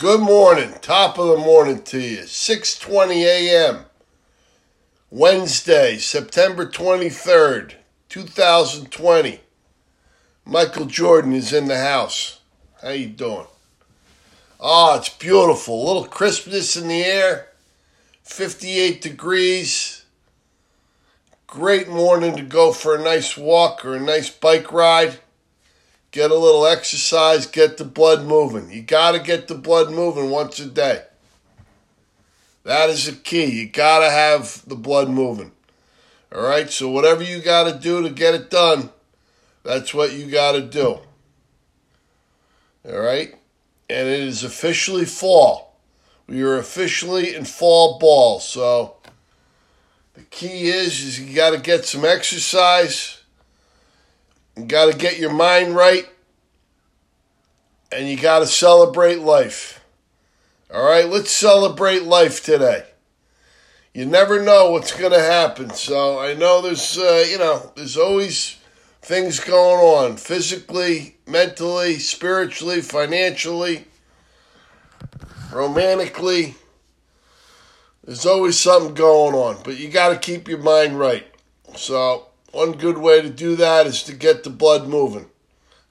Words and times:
Good 0.00 0.20
morning, 0.22 0.72
top 0.80 1.18
of 1.18 1.28
the 1.28 1.36
morning 1.36 1.82
to 1.82 2.00
you. 2.00 2.20
6:20 2.20 3.22
a.m. 3.22 3.84
Wednesday, 5.10 5.98
September 5.98 6.64
23rd, 6.64 7.74
2020. 8.08 9.40
Michael 10.46 10.86
Jordan 10.86 11.34
is 11.34 11.52
in 11.52 11.66
the 11.68 11.76
house. 11.76 12.40
How 12.80 12.92
you 12.92 13.08
doing? 13.08 13.46
Oh, 14.58 14.96
it's 14.96 15.10
beautiful. 15.10 15.74
A 15.74 15.86
little 15.86 16.06
crispness 16.06 16.76
in 16.76 16.88
the 16.88 17.04
air. 17.04 17.48
58 18.22 19.02
degrees. 19.02 20.06
Great 21.46 21.90
morning 21.90 22.38
to 22.38 22.42
go 22.42 22.72
for 22.72 22.94
a 22.94 23.04
nice 23.04 23.36
walk 23.36 23.84
or 23.84 23.96
a 23.96 24.00
nice 24.00 24.30
bike 24.30 24.72
ride 24.72 25.18
get 26.10 26.30
a 26.30 26.36
little 26.36 26.66
exercise, 26.66 27.46
get 27.46 27.76
the 27.76 27.84
blood 27.84 28.24
moving. 28.24 28.70
You 28.70 28.82
got 28.82 29.12
to 29.12 29.18
get 29.20 29.48
the 29.48 29.54
blood 29.54 29.90
moving 29.90 30.30
once 30.30 30.58
a 30.58 30.66
day. 30.66 31.04
That 32.64 32.90
is 32.90 33.06
the 33.06 33.12
key. 33.12 33.46
You 33.46 33.68
got 33.68 34.00
to 34.00 34.10
have 34.10 34.62
the 34.66 34.76
blood 34.76 35.08
moving. 35.08 35.52
All 36.34 36.42
right? 36.42 36.70
So, 36.70 36.90
whatever 36.90 37.22
you 37.22 37.40
got 37.40 37.72
to 37.72 37.78
do 37.78 38.02
to 38.02 38.10
get 38.10 38.34
it 38.34 38.50
done, 38.50 38.90
that's 39.62 39.94
what 39.94 40.12
you 40.12 40.30
got 40.30 40.52
to 40.52 40.60
do. 40.60 40.98
All 42.88 42.98
right? 42.98 43.34
And 43.88 44.08
it 44.08 44.20
is 44.20 44.44
officially 44.44 45.04
fall. 45.04 45.78
We 46.26 46.42
are 46.42 46.58
officially 46.58 47.34
in 47.34 47.44
fall 47.44 47.98
ball. 47.98 48.40
So, 48.40 48.96
the 50.14 50.22
key 50.22 50.68
is, 50.68 51.00
is 51.00 51.20
you 51.20 51.34
got 51.34 51.50
to 51.50 51.58
get 51.58 51.86
some 51.86 52.04
exercise 52.04 53.19
you 54.56 54.64
got 54.64 54.90
to 54.90 54.96
get 54.96 55.18
your 55.18 55.32
mind 55.32 55.74
right 55.74 56.08
and 57.92 58.08
you 58.08 58.16
got 58.16 58.40
to 58.40 58.46
celebrate 58.46 59.20
life. 59.20 59.84
All 60.72 60.84
right, 60.84 61.08
let's 61.08 61.30
celebrate 61.30 62.04
life 62.04 62.44
today. 62.44 62.84
You 63.92 64.06
never 64.06 64.40
know 64.42 64.70
what's 64.70 64.96
going 64.96 65.12
to 65.12 65.20
happen. 65.20 65.70
So 65.70 66.20
I 66.20 66.34
know 66.34 66.62
there's, 66.62 66.96
uh, 66.96 67.24
you 67.28 67.38
know, 67.38 67.72
there's 67.74 67.96
always 67.96 68.56
things 69.02 69.40
going 69.40 69.80
on 69.80 70.16
physically, 70.16 71.16
mentally, 71.26 71.98
spiritually, 71.98 72.82
financially, 72.82 73.86
romantically. 75.52 76.54
There's 78.04 78.26
always 78.26 78.58
something 78.58 78.94
going 78.94 79.34
on, 79.34 79.62
but 79.64 79.78
you 79.78 79.88
got 79.88 80.10
to 80.10 80.18
keep 80.18 80.46
your 80.46 80.58
mind 80.58 80.98
right. 80.98 81.26
So 81.74 82.29
one 82.52 82.72
good 82.72 82.98
way 82.98 83.22
to 83.22 83.30
do 83.30 83.56
that 83.56 83.86
is 83.86 84.02
to 84.04 84.14
get 84.14 84.44
the 84.44 84.50
blood 84.50 84.88
moving. 84.88 85.26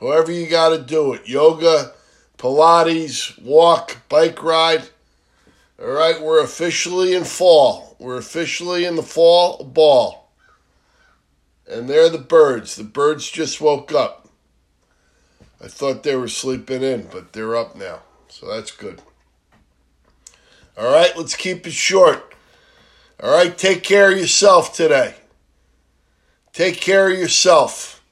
However, 0.00 0.32
you 0.32 0.48
got 0.48 0.70
to 0.70 0.82
do 0.82 1.12
it 1.12 1.28
yoga, 1.28 1.92
Pilates, 2.38 3.40
walk, 3.42 4.08
bike 4.08 4.42
ride. 4.42 4.88
All 5.80 5.88
right, 5.88 6.20
we're 6.20 6.42
officially 6.42 7.14
in 7.14 7.24
fall. 7.24 7.96
We're 7.98 8.18
officially 8.18 8.84
in 8.84 8.96
the 8.96 9.02
fall 9.02 9.64
ball. 9.64 10.30
And 11.68 11.88
they're 11.88 12.08
the 12.08 12.18
birds. 12.18 12.76
The 12.76 12.84
birds 12.84 13.30
just 13.30 13.60
woke 13.60 13.92
up. 13.92 14.28
I 15.60 15.66
thought 15.66 16.04
they 16.04 16.16
were 16.16 16.28
sleeping 16.28 16.82
in, 16.82 17.08
but 17.10 17.32
they're 17.32 17.56
up 17.56 17.74
now. 17.74 18.00
So 18.28 18.48
that's 18.48 18.70
good. 18.70 19.02
All 20.76 20.92
right, 20.92 21.16
let's 21.16 21.34
keep 21.34 21.66
it 21.66 21.72
short. 21.72 22.34
All 23.20 23.30
right, 23.30 23.58
take 23.58 23.82
care 23.82 24.12
of 24.12 24.18
yourself 24.18 24.72
today. 24.72 25.16
Take 26.58 26.80
care 26.80 27.08
of 27.08 27.16
yourself. 27.16 28.02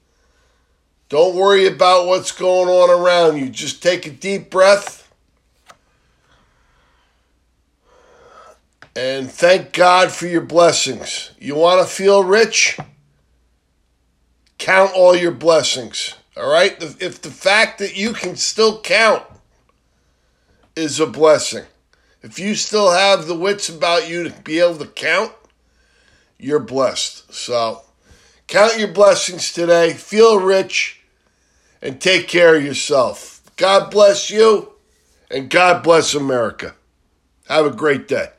Don't 1.09 1.35
worry 1.35 1.67
about 1.67 2.07
what's 2.07 2.31
going 2.31 2.69
on 2.69 2.89
around 2.89 3.39
you. 3.39 3.49
Just 3.49 3.83
take 3.83 4.07
a 4.07 4.09
deep 4.09 4.49
breath 4.49 5.11
and 8.95 9.29
thank 9.29 9.73
God 9.73 10.13
for 10.13 10.27
your 10.27 10.39
blessings. 10.39 11.31
You 11.37 11.55
want 11.55 11.85
to 11.85 11.93
feel 11.93 12.23
rich? 12.23 12.79
Count 14.57 14.93
all 14.95 15.13
your 15.13 15.33
blessings. 15.33 16.15
All 16.37 16.49
right? 16.49 16.81
If 16.81 17.21
the 17.21 17.31
fact 17.31 17.79
that 17.79 17.97
you 17.97 18.13
can 18.13 18.37
still 18.37 18.79
count 18.79 19.23
is 20.73 21.01
a 21.01 21.05
blessing, 21.05 21.65
if 22.21 22.39
you 22.39 22.55
still 22.55 22.93
have 22.93 23.27
the 23.27 23.37
wits 23.37 23.67
about 23.67 24.09
you 24.09 24.23
to 24.23 24.41
be 24.43 24.59
able 24.59 24.77
to 24.77 24.87
count, 24.87 25.33
you're 26.39 26.59
blessed. 26.59 27.33
So, 27.33 27.81
Count 28.47 28.79
your 28.79 28.87
blessings 28.87 29.51
today, 29.51 29.93
feel 29.93 30.39
rich, 30.39 31.01
and 31.81 31.99
take 31.99 32.29
care 32.29 32.55
of 32.55 32.63
yourself. 32.63 33.41
God 33.57 33.91
bless 33.91 34.29
you, 34.29 34.73
and 35.29 35.49
God 35.49 35.83
bless 35.83 36.13
America. 36.13 36.73
Have 37.49 37.65
a 37.65 37.71
great 37.71 38.07
day. 38.07 38.29